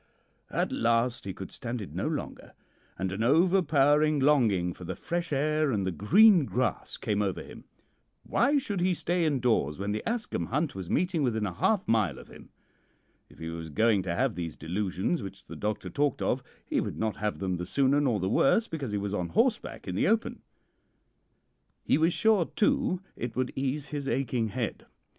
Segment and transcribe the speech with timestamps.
[0.49, 2.55] At last he could stand it no longer,
[2.97, 7.65] and an overpowering longing for the fresh air and the green grass came over him.
[8.23, 12.17] Why should he stay indoors when the Ascombe Hunt was meeting within half a mile
[12.17, 12.49] of him?
[13.29, 16.97] If he was going to have these delusions which the doctor talked of, he would
[16.97, 20.07] not have them the sooner nor the worse because he was on horseback in the
[20.07, 20.41] open.
[21.83, 24.87] He was sure, too, it would ease his aching head.